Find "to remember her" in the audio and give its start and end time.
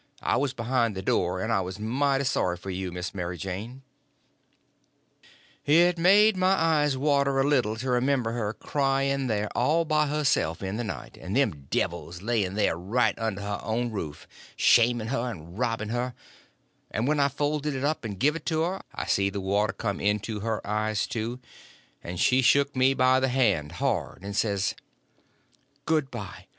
7.75-8.51